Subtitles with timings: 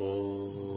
[0.00, 0.67] Oh.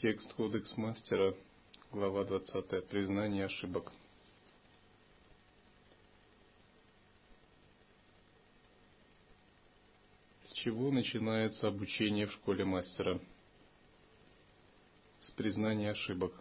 [0.00, 1.34] Текст Кодекс Мастера,
[1.92, 2.88] глава 20.
[2.88, 3.92] Признание ошибок.
[10.40, 13.20] С чего начинается обучение в школе мастера?
[15.20, 16.32] С признания ошибок.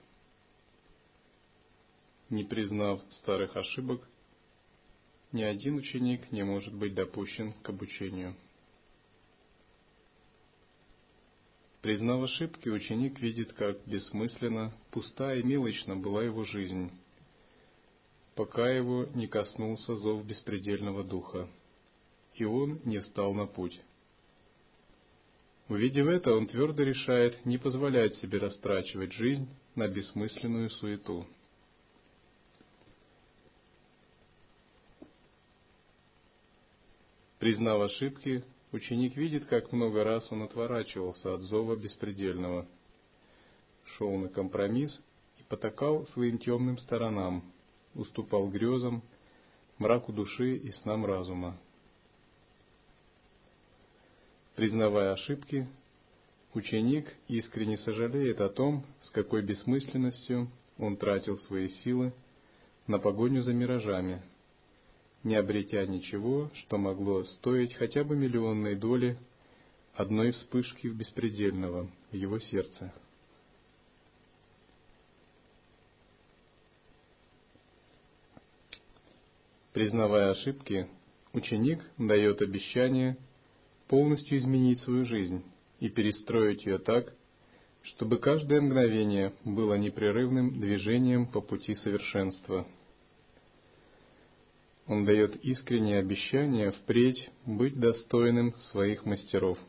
[2.30, 4.08] Не признав старых ошибок,
[5.34, 8.38] ни один ученик не может быть допущен к обучению.
[11.82, 16.92] Признав ошибки, ученик видит, как бессмысленно, пуста и мелочна была его жизнь,
[18.36, 21.50] пока его не коснулся зов беспредельного духа,
[22.34, 23.80] и он не встал на путь.
[25.70, 31.26] Увидев это, он твердо решает не позволять себе растрачивать жизнь на бессмысленную суету.
[37.38, 42.68] Признав ошибки, Ученик видит, как много раз он отворачивался от зова беспредельного,
[43.98, 45.02] шел на компромисс
[45.40, 47.44] и потакал своим темным сторонам,
[47.96, 49.02] уступал грезам,
[49.80, 51.58] мраку души и снам разума.
[54.56, 55.68] Признавая ошибки,
[56.54, 62.14] ученик искренне сожалеет о том, с какой бессмысленностью он тратил свои силы
[62.86, 64.22] на погоню за миражами–
[65.24, 69.18] не обретя ничего, что могло стоить хотя бы миллионной доли
[69.94, 72.94] одной вспышки в беспредельного в его сердце.
[79.74, 80.88] Признавая ошибки,
[81.34, 83.18] ученик дает обещание
[83.88, 85.44] полностью изменить свою жизнь
[85.80, 87.14] и перестроить ее так,
[87.84, 92.66] чтобы каждое мгновение было непрерывным движением по пути совершенства–
[94.90, 99.60] он дает искреннее обещание впредь быть достойным своих мастеров.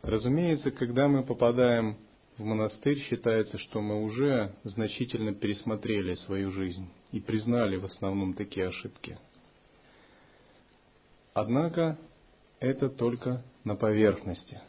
[0.00, 1.98] Разумеется, когда мы попадаем
[2.38, 8.68] в монастырь, считается, что мы уже значительно пересмотрели свою жизнь и признали в основном такие
[8.68, 9.18] ошибки.
[11.34, 11.98] Однако
[12.62, 14.60] это только на поверхности.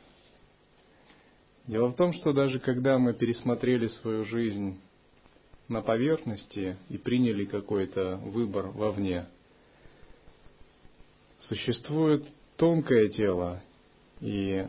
[1.68, 4.80] Дело в том, что даже когда мы пересмотрели свою жизнь
[5.68, 9.28] на поверхности и приняли какой-то выбор вовне,
[11.42, 12.26] существует
[12.58, 13.62] тонкое тело,
[14.20, 14.68] и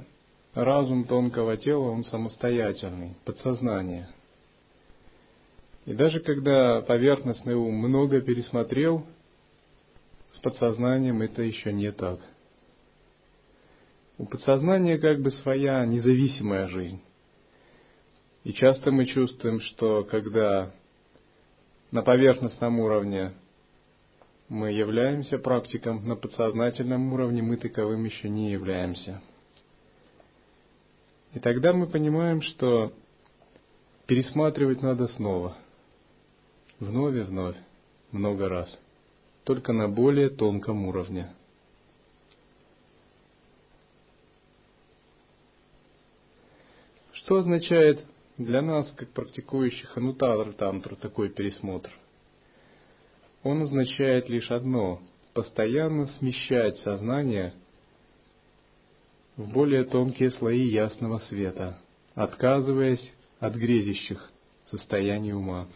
[0.53, 4.09] разум тонкого тела, он самостоятельный, подсознание.
[5.87, 9.07] И даже когда поверхностный ум много пересмотрел,
[10.33, 12.21] с подсознанием это еще не так–
[14.19, 17.01] у подсознания как бы своя независимая жизнь.
[18.45, 20.73] И часто мы чувствуем, что когда
[21.91, 23.33] на поверхностном уровне
[24.49, 29.23] мы являемся практиком, на подсознательном уровне мы таковым еще не являемся.
[31.33, 32.93] И тогда мы понимаем, что
[34.07, 35.57] пересматривать надо снова,
[36.79, 37.57] вновь и вновь,
[38.13, 38.79] много раз,
[39.45, 41.33] только на более тонком уровне–
[47.25, 48.05] Что означает
[48.37, 51.91] для нас, как практикующих анутатра тантру, такой пересмотр?
[53.43, 55.01] Он означает лишь одно–
[55.33, 57.54] постоянно смещать сознание
[59.37, 61.78] в более тонкие слои ясного света,
[62.15, 64.31] отказываясь от грезящих
[64.66, 65.66] состояний ума.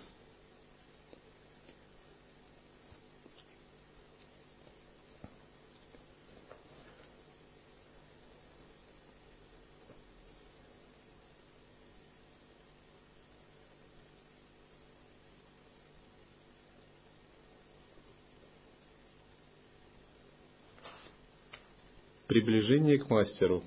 [22.49, 23.63] Приближение к мастеру.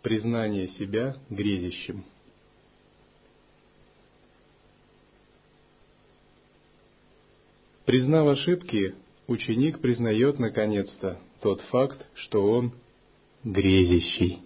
[0.00, 2.02] Признание себя грезящим.
[7.84, 8.94] Признав ошибки,
[9.26, 12.72] ученик признает наконец-то тот факт, что он
[13.44, 14.38] грезящий.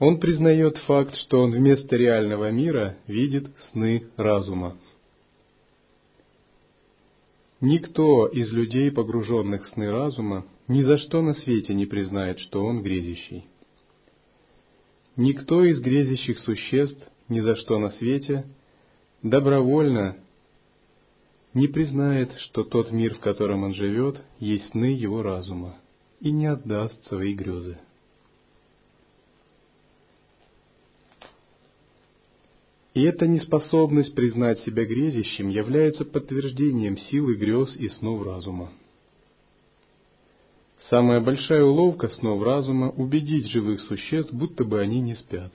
[0.00, 4.76] Он признает факт, что он вместо реального мира видит сны разума.
[7.60, 12.64] Никто из людей, погруженных в сны разума, ни за что на свете не признает, что
[12.64, 13.46] он грезящий.
[15.16, 18.44] Никто из грезящих существ ни за что на свете
[19.22, 20.18] добровольно
[21.54, 25.78] не признает, что тот мир, в котором он живет, есть сны его разума,
[26.20, 27.78] и не отдаст свои грезы.
[32.96, 38.72] И эта неспособность признать себя грезящим является подтверждением силы грез и снов разума.
[40.88, 45.52] Самая большая уловка снов разума– убедить живых существ, будто бы они не спят.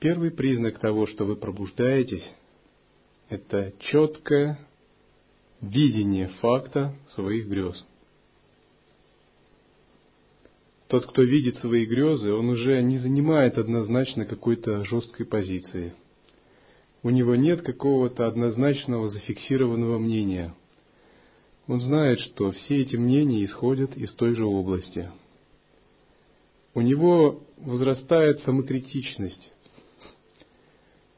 [0.00, 2.28] Первый признак того, что вы пробуждаетесь,
[3.28, 4.58] это четкое
[5.60, 7.84] видение факта своих грез–
[10.88, 15.94] тот, кто видит свои грезы, он уже не занимает однозначно какой-то жесткой позиции.
[17.02, 20.54] У него нет какого-то однозначного зафиксированного мнения.
[21.66, 25.10] Он знает, что все эти мнения исходят из той же области.
[26.74, 29.52] У него возрастает самокритичность.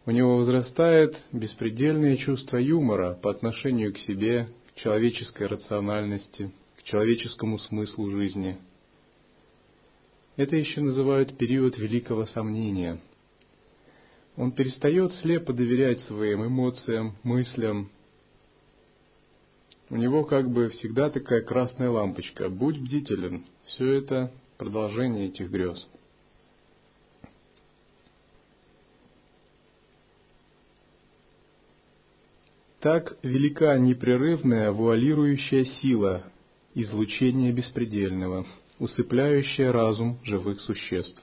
[0.05, 7.59] У него возрастает беспредельное чувство юмора по отношению к себе, к человеческой рациональности, к человеческому
[7.59, 8.59] смыслу жизни–
[10.37, 13.01] это еще называют период великого сомнения.
[14.37, 17.91] Он перестает слепо доверять своим эмоциям, мыслям.
[19.89, 22.51] У него как бы всегда такая красная лампочка.
[22.51, 23.47] Будь бдителен.
[23.65, 25.87] Все это продолжение этих грез.
[32.81, 36.25] Так велика непрерывная вуалирующая сила
[36.75, 38.47] излучения беспредельного–
[38.79, 41.23] усыпляющая разум живых существ.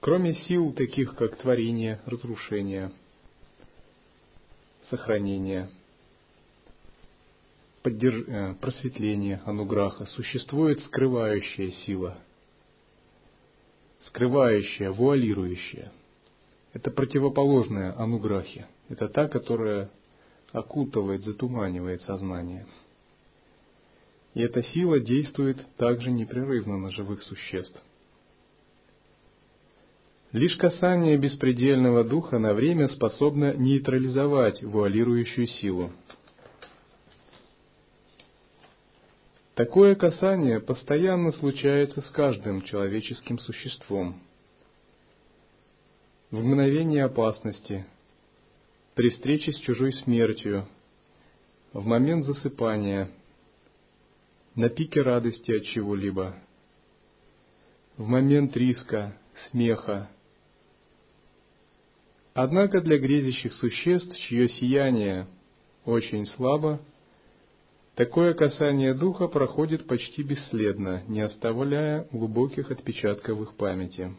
[0.00, 2.92] Кроме сил, таких как творение, разрушение,
[4.88, 5.68] сохранение,
[7.82, 8.24] поддерж...
[8.26, 12.16] Э, просветление, ануграха, существует скрывающая сила,
[14.04, 15.92] скрывающая, вуалирующая.
[16.72, 19.90] Это противоположная ануграхе– это та, которая
[20.52, 22.66] окутывает, затуманивает сознание.
[24.34, 27.82] И эта сила действует также непрерывно на живых существ.
[30.32, 35.90] Лишь касание беспредельного духа на время способно нейтрализовать вуалирующую силу.
[39.54, 44.20] Такое касание постоянно случается с каждым человеческим существом.
[46.30, 47.86] В мгновение опасности–
[48.98, 50.66] при встрече с чужой смертью,
[51.72, 53.08] в момент засыпания,
[54.56, 56.34] на пике радости от чего-либо,
[57.96, 59.16] в момент риска,
[59.50, 60.10] смеха.
[62.34, 65.28] Однако для грезящих существ, чье сияние
[65.84, 66.80] очень слабо,
[67.94, 74.12] такое касание духа проходит почти бесследно, не оставляя глубоких отпечатков их памяти.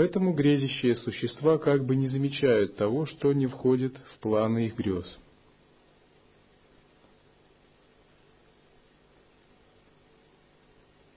[0.00, 5.04] Поэтому грезящие существа как бы не замечают того, что не входит в планы их грез.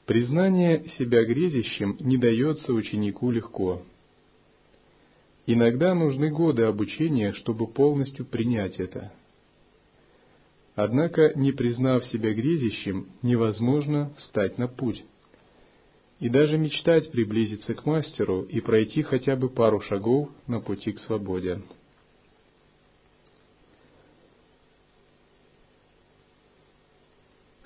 [0.06, 3.84] Признание себя грезящим не дается ученику легко.
[5.46, 9.14] Иногда нужны годы обучения, чтобы полностью принять это.
[10.76, 15.06] Однако, не признав себя грезящим, невозможно встать на путь
[16.24, 21.00] и даже мечтать приблизиться к мастеру и пройти хотя бы пару шагов на пути к
[21.00, 21.62] свободе.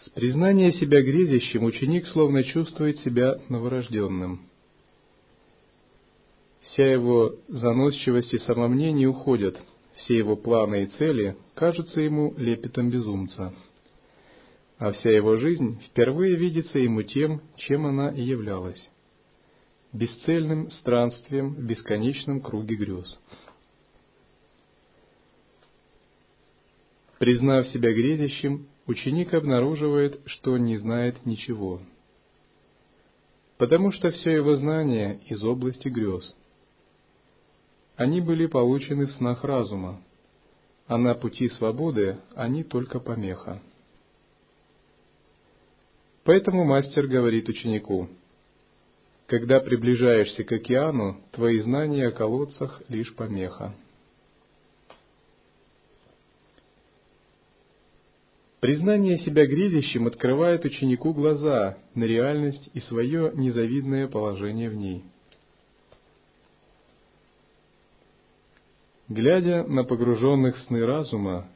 [0.03, 4.41] С признания себя грезящим ученик словно чувствует себя новорожденным.
[6.61, 9.61] Вся его заносчивость и самомнение уходят,
[9.97, 13.53] все его планы и цели кажутся ему лепетом безумца–
[14.77, 18.89] а вся его жизнь впервые видится ему тем, чем она и являлась–
[19.93, 23.19] бесцельным странствием в бесконечном круге грез.
[27.19, 31.81] Признав себя грезящим, ученик обнаруживает, что не знает ничего,
[33.57, 36.35] потому что все его знания из области грез.
[37.95, 40.03] Они были получены в снах разума,
[40.85, 43.61] а на пути свободы они только помеха.
[46.27, 48.09] Поэтому мастер говорит ученику,
[49.27, 53.73] когда приближаешься к океану, твои знания о колодцах лишь помеха.
[58.59, 65.05] Признание себя грезящим открывает ученику глаза на реальность и свое незавидное положение в ней.
[69.07, 71.47] Глядя на погруженных сны разума,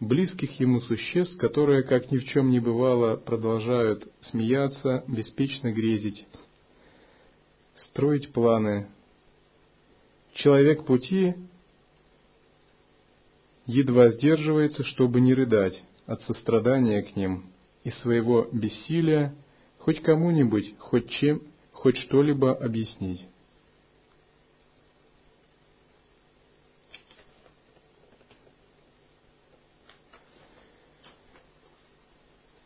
[0.00, 6.26] близких ему существ, которые, как ни в чем не бывало, продолжают смеяться, беспечно грезить,
[7.90, 8.88] строить планы.
[10.34, 11.34] Человек пути
[13.66, 17.44] едва сдерживается, чтобы не рыдать от сострадания к ним
[17.84, 19.34] и своего бессилия
[19.78, 21.42] хоть кому-нибудь, хоть чем,
[21.72, 23.26] хоть что-либо объяснить.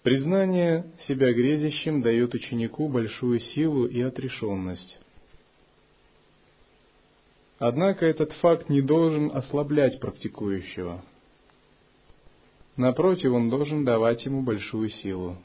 [0.04, 5.00] Признание себя грезящим дает ученику большую силу и отрешенность.
[7.58, 11.02] Однако этот факт не должен ослаблять практикующего.
[12.76, 15.38] Напротив, он должен давать ему большую силу.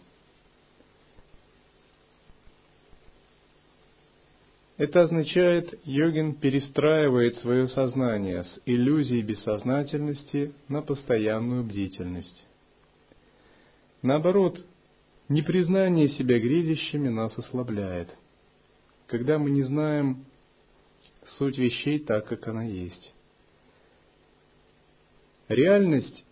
[4.76, 12.46] Это означает, йогин перестраивает свое сознание с иллюзии бессознательности на постоянную бдительность.
[14.02, 14.66] Наоборот,
[15.28, 18.10] непризнание себя грезящими нас ослабляет,
[19.08, 20.26] когда мы не знаем,
[21.38, 23.14] суть вещей так, как она есть.
[25.50, 26.26] Реальность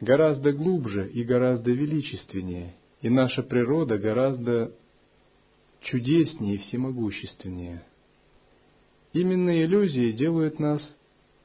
[0.00, 4.72] гораздо глубже и гораздо величественнее, и наша природа гораздо
[5.80, 7.82] чудеснее и всемогущественнее.
[9.12, 10.82] Именно иллюзии делают нас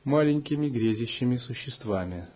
[0.03, 2.27] маленькими грезящими существами.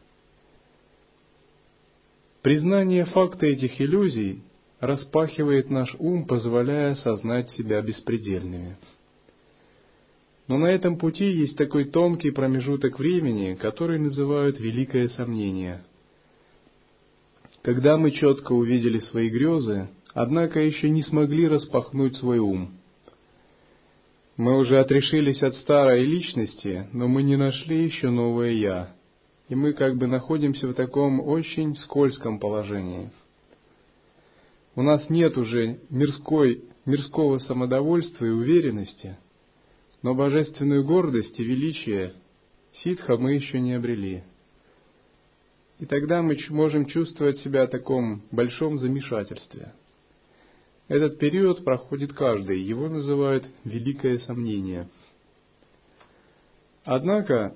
[2.47, 4.41] Признание факта этих иллюзий
[4.79, 8.77] распахивает наш ум, позволяя сознать себя беспредельными.
[10.47, 15.81] Но на этом пути есть такой тонкий промежуток времени, который называют великое сомнение.
[17.63, 22.71] Когда мы четко увидели свои грезы, однако еще не смогли распахнуть свой ум.
[24.37, 28.96] Мы уже отрешились от старой личности, но мы не нашли еще новое «я»,
[29.49, 33.11] и мы как бы находимся в таком очень скользком положении–
[34.77, 39.17] у нас нет уже мирской, мирского самодовольства и уверенности,
[40.03, 42.13] но божественную гордость и величие
[42.83, 44.21] ситха мы еще не обрели.
[45.79, 49.73] И тогда мы можем чувствовать себя в таком большом замешательстве.
[50.89, 54.87] Этот период проходит каждый, его называют «великое сомнение».
[56.83, 57.55] Однако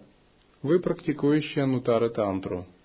[0.62, 2.65] вы практикующие Анутара Тантру–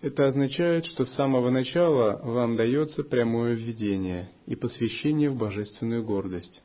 [0.00, 6.62] это означает, что с самого начала вам дается прямое введение и посвящение в божественную гордость.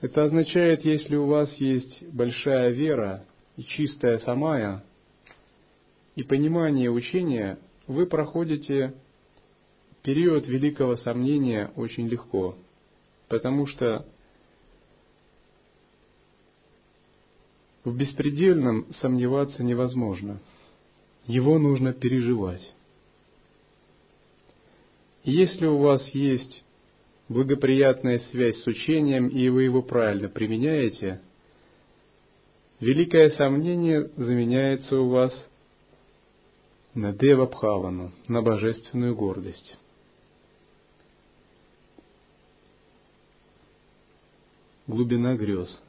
[0.00, 3.24] Это означает, если у вас есть большая вера
[3.56, 4.82] и чистая самая,
[6.16, 8.94] и понимание учения, вы проходите
[10.02, 12.56] период великого сомнения очень легко,
[13.28, 14.06] потому что
[17.84, 20.40] в беспредельном сомневаться невозможно–
[21.26, 22.74] его нужно переживать.
[25.24, 26.64] Если у вас есть
[27.28, 31.20] благоприятная связь с учением, и вы его правильно применяете,
[32.80, 35.32] великое сомнение заменяется у вас
[36.94, 39.78] на Девабхавану, на божественную гордость.
[44.88, 45.80] Глубина грез.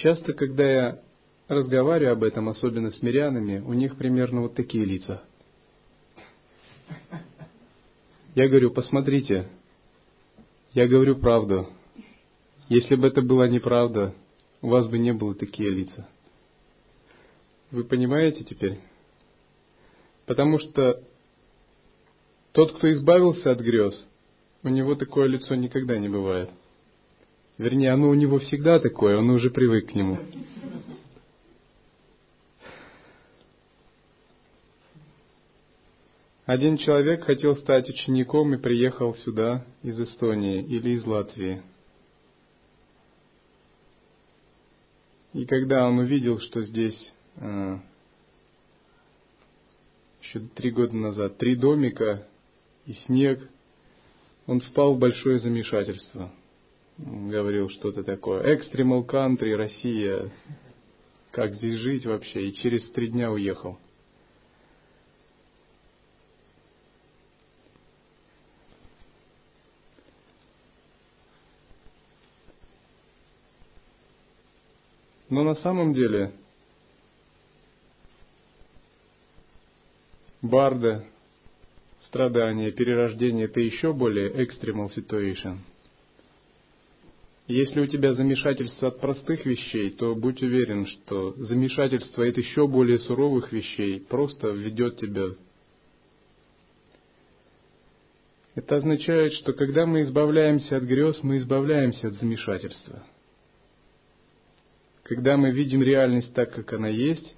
[0.00, 0.98] Часто, когда я
[1.46, 5.22] разговариваю об этом, особенно с мирянами, у них примерно вот такие лица.
[8.34, 9.46] Я говорю, посмотрите,
[10.72, 11.68] я говорю правду.
[12.70, 14.14] Если бы это была неправда,
[14.62, 16.08] у вас бы не было такие лица.
[17.70, 18.78] Вы понимаете теперь?
[20.24, 21.04] Потому что
[22.52, 24.08] тот, кто избавился от грез,
[24.62, 26.48] у него такое лицо никогда не бывает.
[27.60, 30.18] Вернее, оно у него всегда такое, он уже привык к нему.
[36.46, 41.60] Один человек хотел стать учеником и приехал сюда из Эстонии или из Латвии.
[45.34, 47.78] И когда он увидел, что здесь э,
[50.22, 52.26] еще три года назад три домика
[52.86, 53.46] и снег,
[54.46, 56.32] он впал в большое замешательство.
[57.06, 58.54] Говорил что-то такое.
[58.54, 60.30] Экстремал кантри, Россия.
[61.30, 63.78] как здесь жить вообще, и через три дня уехал.
[75.30, 76.32] Но на самом деле
[80.42, 81.06] барда,
[82.00, 85.60] страдания, перерождение– это еще более extremal situation.
[87.52, 92.98] Если у тебя замешательство от простых вещей, то будь уверен, что замешательство от еще более
[93.00, 95.34] суровых вещей просто введет тебя.
[98.54, 103.04] Это означает, что когда мы избавляемся от грез, мы избавляемся от замешательства–
[105.10, 107.36] когда мы видим реальность так, как она есть,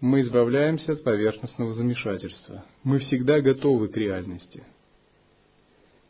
[0.00, 2.64] мы избавляемся от поверхностного замешательства.
[2.82, 4.64] Мы всегда готовы к реальности.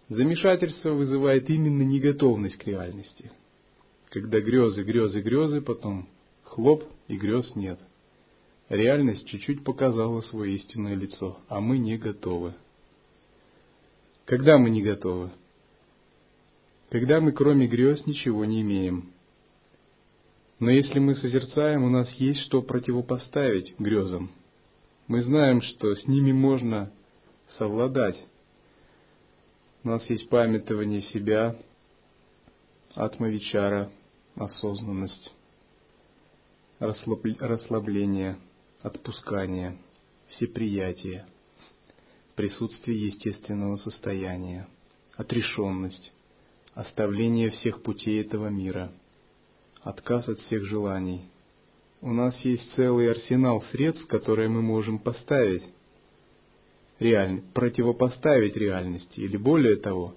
[0.08, 3.30] Замешательство вызывает именно неготовность к реальности.
[4.10, 6.08] Когда грезы, грезы, грезы, потом
[6.44, 7.78] хлоп и грез нет.
[8.68, 12.54] Реальность чуть-чуть показала свое истинное лицо, а мы не готовы.
[14.24, 15.30] Когда мы не готовы?
[16.90, 19.10] Когда мы кроме грез ничего не имеем–
[20.60, 24.30] но если мы созерцаем, у нас есть что противопоставить грезам.
[25.06, 26.90] Мы знаем, что с ними можно
[27.58, 28.22] совладать.
[29.84, 31.56] У нас есть памятование себя,
[32.94, 33.90] атмавичара,
[34.34, 35.32] осознанность,
[36.78, 38.38] расслабление,
[38.82, 39.78] отпускание,
[40.28, 41.26] всеприятие,
[42.34, 44.68] присутствие естественного состояния,
[45.16, 46.12] отрешенность,
[46.74, 48.92] оставление всех путей этого мира–
[49.82, 51.22] отказ от всех желаний.
[52.00, 55.64] У нас есть целый арсенал средств, которые мы можем поставить,
[56.98, 57.42] реаль...
[57.54, 60.14] противопоставить реальности, или более того,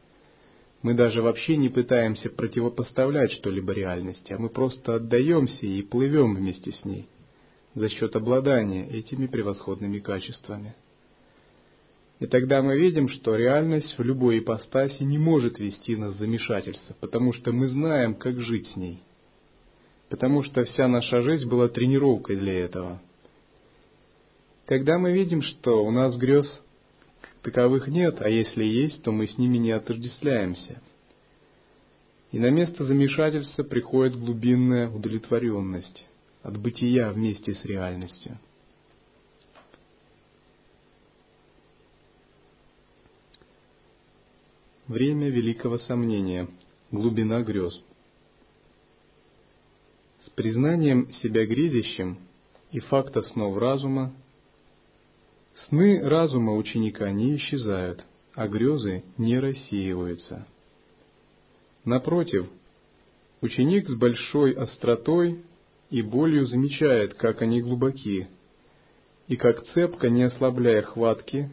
[0.81, 6.71] мы даже вообще не пытаемся противопоставлять что-либо реальности, а мы просто отдаемся и плывем вместе
[6.71, 7.07] с ней
[7.75, 10.75] за счет обладания этими превосходными качествами.
[12.19, 16.95] И тогда мы видим, что реальность в любой ипостаси не может вести нас в замешательство,
[16.99, 19.01] потому что мы знаем, как жить с ней–
[20.11, 23.01] потому что вся наша жизнь была тренировкой для этого.
[24.65, 26.45] Когда мы видим, что у нас грез
[27.41, 30.81] таковых нет, а если есть, то мы с ними не отождествляемся.
[32.31, 36.05] И на место замешательства приходит глубинная удовлетворенность
[36.43, 38.37] от бытия вместе с реальностью.
[44.87, 46.47] Время великого сомнения,
[46.91, 47.79] глубина грез–
[50.35, 52.17] признанием себя грезящим
[52.71, 54.13] и факта снов разума,
[55.67, 60.47] сны разума ученика не исчезают, а грезы не рассеиваются.
[61.83, 62.47] Напротив,
[63.41, 65.43] ученик с большой остротой
[65.89, 68.27] и болью замечает, как они глубоки,
[69.27, 71.49] и как цепко, не ослабляя хватки,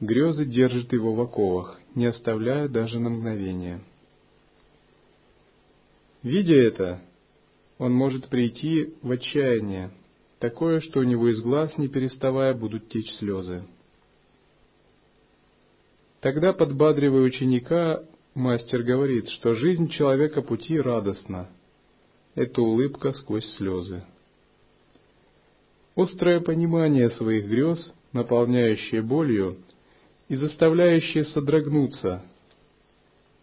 [0.00, 3.80] грезы держат его в оковах, не оставляя даже на мгновение.
[6.22, 7.00] Видя это,
[7.78, 9.90] он может прийти в отчаяние,
[10.38, 13.64] такое, что у него из глаз, не переставая, будут течь слезы.
[16.20, 18.02] Тогда, подбадривая ученика,
[18.34, 21.48] мастер говорит, что жизнь человека пути радостна.
[22.34, 24.02] Это улыбка сквозь слезы.
[25.96, 29.58] Острое понимание своих грез, наполняющее болью
[30.28, 32.22] и заставляющее содрогнуться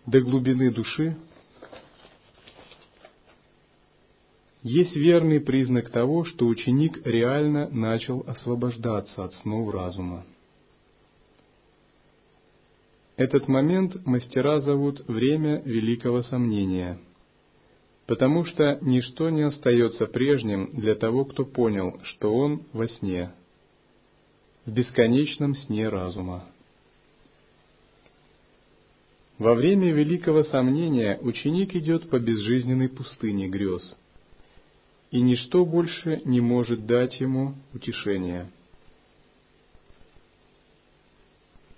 [0.06, 1.18] до глубины души,
[4.66, 10.26] есть верный признак того, что ученик реально начал освобождаться от снов разума.
[13.16, 16.98] Этот момент мастера зовут «время великого сомнения»,
[18.08, 23.34] потому что ничто не остается прежним для того, кто понял, что он во сне,
[24.66, 26.44] в бесконечном сне разума.
[29.38, 33.96] Во время великого сомнения ученик идет по безжизненной пустыне грез–
[35.16, 38.52] и ничто больше не может дать ему утешения.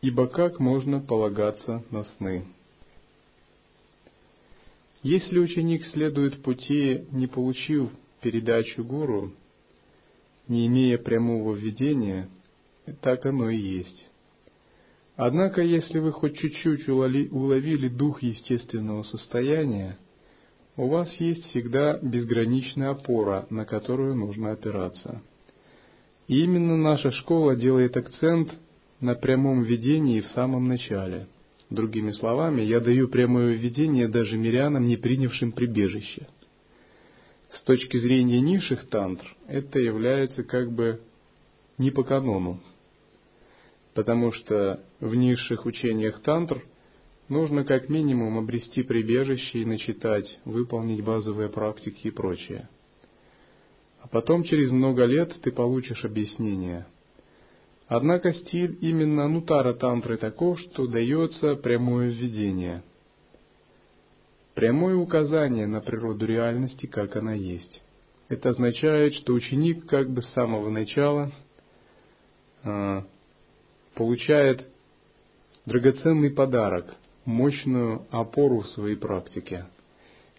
[0.02, 2.46] Ибо как можно полагаться на сны?
[5.04, 9.32] Если ученик следует пути, не получив передачу гуру,
[10.48, 12.30] не имея прямого введения,
[13.02, 14.08] так оно и есть.
[15.16, 20.00] Однако, если вы хоть чуть-чуть уловили дух естественного состояния,
[20.78, 25.22] у вас есть всегда безграничная опора, на которую нужно опираться.
[26.28, 28.54] И именно наша школа делает акцент
[29.00, 31.28] на прямом видении в самом начале.
[31.70, 36.28] Другими словами, я даю прямое видение даже мирянам, не принявшим прибежище.
[37.50, 41.02] с точки зрения низших тантр это является как бы
[41.78, 42.60] не по канону.
[43.94, 46.64] Потому что в низших учениях тантр
[47.30, 52.70] нужно как минимум обрести прибежище и начитать, выполнить базовые практики и прочее.
[54.02, 56.86] А потом через много лет ты получишь объяснение.
[57.88, 62.84] Однако стиль именно анутара тантры таков, что дается прямое введение–
[64.58, 67.84] прямое указание на природу реальности, как она есть.
[68.28, 71.32] Это означает, что ученик как бы с самого начала
[72.64, 73.02] э,
[73.94, 74.68] получает
[75.68, 76.92] драгоценный подарок,
[77.28, 79.66] мощную опору в своей практике,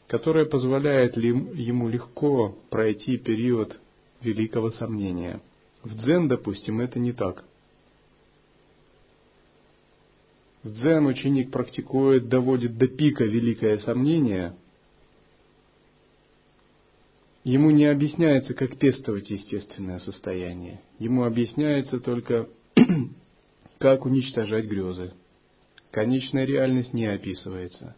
[0.09, 3.79] которая позволяет ему легко пройти период
[4.23, 5.41] великого сомнения.
[5.83, 7.45] В дзен, допустим, это не так.
[10.63, 14.55] В дзен ученик практикует, доводит до пика великое сомнение.
[17.45, 20.81] Ему не объясняется, как пестовать естественное состояние.
[20.99, 22.49] Ему объясняется только,
[23.79, 25.13] как уничтожать грезы.
[25.91, 27.97] Конечная реальность не описывается.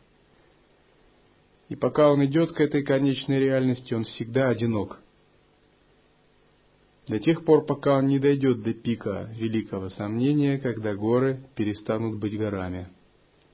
[1.68, 5.00] И пока он идет к этой конечной реальности, он всегда одинок–
[7.10, 12.38] до тех пор, пока он не дойдет до пика великого сомнения, когда горы перестанут быть
[12.38, 12.86] горами,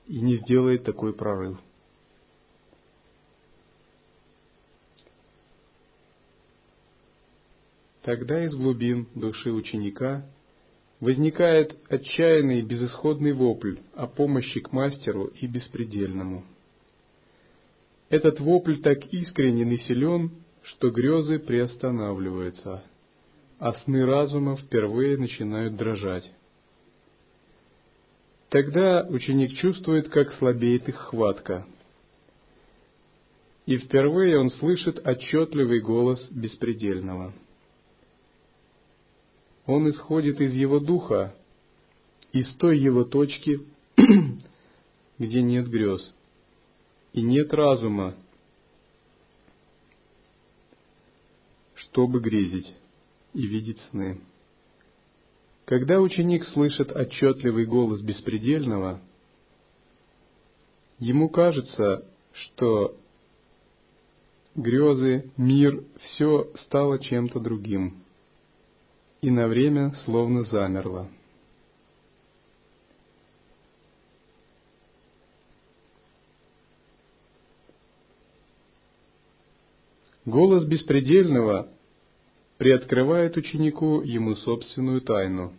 [0.05, 1.57] и не сделает такой прорыв.
[8.03, 10.23] Тогда из глубин души ученика
[10.99, 16.43] возникает отчаянный безысходный вопль о помощи к мастеру и беспредельному.
[18.09, 20.31] Этот вопль так искренен и силен,
[20.63, 22.83] что грезы приостанавливаются–
[23.59, 26.31] а сны разума впервые начинают дрожать.
[28.49, 31.65] Тогда ученик чувствует, как слабеет их хватка.
[33.65, 37.33] И впервые он слышит отчетливый голос беспредельного.
[39.67, 41.35] Он исходит из его духа,
[42.31, 43.61] из той его точки,
[45.19, 46.13] где нет грез
[47.11, 48.15] и нет разума,
[51.75, 52.73] чтобы грезить
[53.33, 54.21] и видеть сны.
[55.65, 59.01] Когда ученик слышит отчетливый голос беспредельного,
[60.99, 62.95] ему кажется, что
[64.55, 68.01] грезы, мир, все стало чем-то другим,
[69.21, 71.07] и на время словно замерло.
[80.25, 81.69] Голос беспредельного
[82.57, 85.53] приоткрывает ученику ему собственную тайну.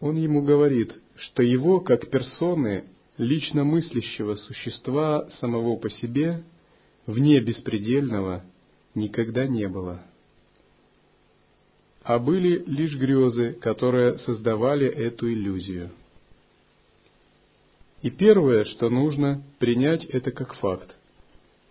[0.00, 2.84] Он ему говорит, что его, как персоны,
[3.16, 6.42] лично мыслящего существа самого по себе,
[7.06, 8.42] вне беспредельного,
[8.94, 10.02] никогда не было.
[12.04, 15.90] А были лишь грезы, которые создавали эту иллюзию.
[18.02, 20.94] И первое, что нужно, принять это как факт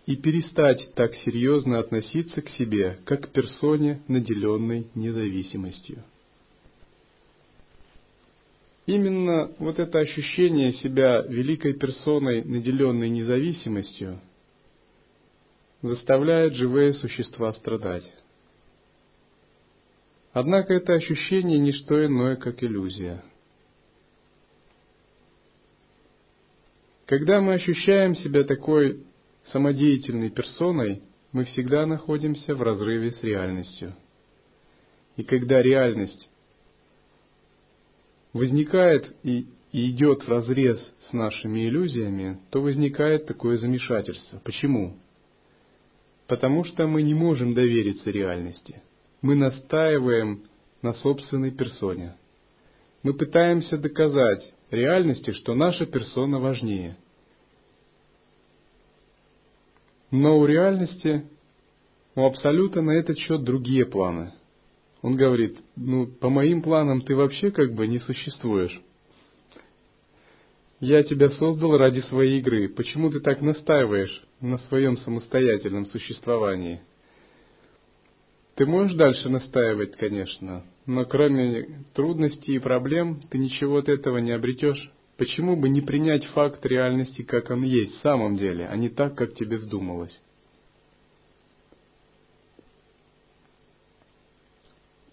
[0.05, 6.03] и перестать так серьезно относиться к себе, как к персоне, наделенной независимостью.
[8.85, 14.19] Именно вот это ощущение себя великой персоной, наделенной независимостью,
[15.81, 18.03] заставляет живые существа страдать.
[20.33, 23.23] Однако это ощущение не что иное, как иллюзия.
[27.05, 29.03] Когда мы ощущаем себя такой
[29.51, 33.95] самодеятельной персоной мы всегда находимся в разрыве с реальностью.
[35.17, 36.29] И когда реальность
[38.33, 44.39] возникает и, и идет в разрез с нашими иллюзиями, то возникает такое замешательство.
[44.43, 44.97] Почему?
[46.27, 48.81] Потому что мы не можем довериться реальности.
[49.23, 50.43] Мы настаиваем
[50.83, 52.15] на собственной персоне.
[53.01, 56.95] Мы пытаемся доказать реальности, что наша персона важнее–
[60.13, 61.25] Но у реальности,
[62.13, 64.31] у Абсолюта на этот счет другие планы.
[65.01, 68.79] Он говорит, ну, по моим планам ты вообще как бы не существуешь.
[70.79, 72.69] Я тебя создал ради своей игры.
[72.69, 76.81] Почему ты так настаиваешь на своем самостоятельном существовании?
[78.55, 84.31] Ты можешь дальше настаивать, конечно, но кроме трудностей и проблем ты ничего от этого не
[84.31, 84.91] обретешь.
[85.17, 89.15] Почему бы не принять факт реальности, как он есть в самом деле, а не так,
[89.15, 90.21] как тебе вздумалось?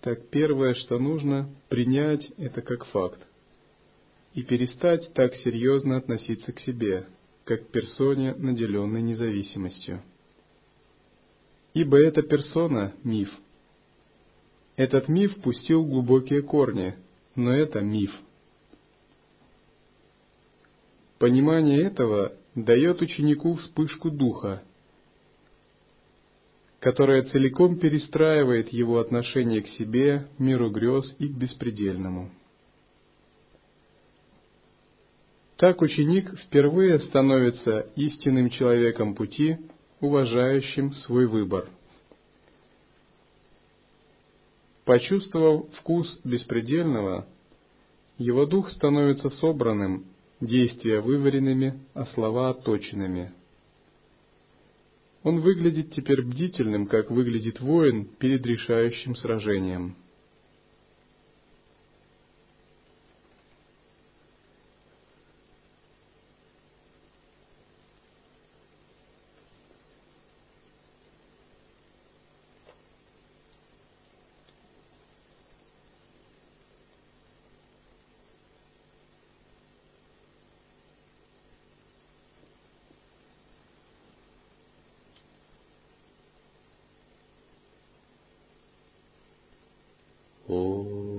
[0.00, 3.20] Так первое, что нужно, принять это как факт
[4.34, 7.06] и перестать так серьезно относиться к себе,
[7.44, 10.02] как к персоне, наделенной независимостью.
[11.74, 13.30] Ибо эта персона– миф.
[14.76, 16.94] Этот миф пустил глубокие корни,
[17.34, 18.12] но это миф.
[21.18, 24.62] Понимание этого дает ученику вспышку духа,
[26.80, 32.30] которая целиком перестраивает его отношение к себе, миру грез и к беспредельному.
[35.56, 39.58] Так ученик впервые становится истинным человеком пути,
[40.00, 41.68] уважающим свой выбор.
[44.84, 47.26] Почувствовав вкус беспредельного,
[48.18, 50.06] его дух становится собранным,
[50.40, 53.32] действия вываренными, а слова отточенными.
[55.22, 59.96] Он выглядит теперь бдительным, как выглядит воин перед решающим сражением.
[90.50, 91.09] Oh.